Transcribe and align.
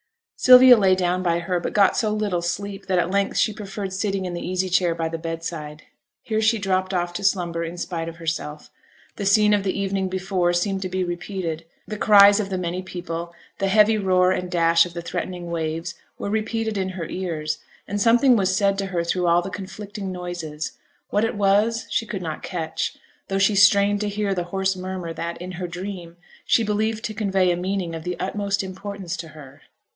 Sylvia 0.35 0.75
lay 0.75 0.95
down 0.95 1.21
by 1.21 1.37
her, 1.37 1.59
but 1.59 1.73
got 1.73 1.95
so 1.95 2.09
little 2.09 2.41
sleep, 2.41 2.87
that 2.87 2.97
at 2.97 3.11
length 3.11 3.37
she 3.37 3.53
preferred 3.53 3.93
sitting 3.93 4.25
in 4.25 4.33
the 4.33 4.41
easy 4.41 4.67
chair 4.69 4.95
by 4.95 5.07
the 5.07 5.19
bedside. 5.19 5.83
Here 6.23 6.41
she 6.41 6.57
dropped 6.57 6.95
off 6.95 7.13
to 7.13 7.23
slumber 7.23 7.63
in 7.63 7.77
spite 7.77 8.09
of 8.09 8.15
herself; 8.17 8.71
the 9.17 9.27
scene 9.27 9.53
of 9.53 9.61
the 9.61 9.79
evening 9.79 10.09
before 10.09 10.53
seemed 10.53 10.81
to 10.81 10.89
be 10.89 11.03
repeated; 11.03 11.65
the 11.87 11.99
cries 11.99 12.39
of 12.39 12.49
the 12.49 12.57
many 12.57 12.81
people, 12.81 13.35
the 13.59 13.67
heavy 13.67 13.99
roar 13.99 14.31
and 14.31 14.49
dash 14.49 14.83
of 14.87 14.95
the 14.95 15.03
threatening 15.03 15.51
waves, 15.51 15.93
were 16.17 16.31
repeated 16.31 16.75
in 16.75 16.89
her 16.89 17.05
ears; 17.05 17.59
and 17.87 18.01
something 18.01 18.35
was 18.35 18.55
said 18.55 18.79
to 18.79 18.87
her 18.87 19.03
through 19.03 19.27
all 19.27 19.43
the 19.43 19.51
conflicting 19.51 20.11
noises, 20.11 20.71
what 21.11 21.23
it 21.23 21.35
was 21.35 21.85
she 21.91 22.07
could 22.07 22.23
not 22.23 22.41
catch, 22.41 22.97
though 23.27 23.37
she 23.37 23.53
strained 23.53 24.01
to 24.01 24.09
hear 24.09 24.33
the 24.33 24.45
hoarse 24.45 24.75
murmur 24.75 25.13
that, 25.13 25.39
in 25.39 25.51
her 25.53 25.67
dream, 25.67 26.17
she 26.43 26.63
believed 26.63 27.05
to 27.05 27.13
convey 27.13 27.51
a 27.51 27.55
meaning 27.55 27.93
of 27.93 28.03
the 28.03 28.19
utmost 28.19 28.63
importance 28.63 29.15
to 29.15 29.27
her. 29.27 29.61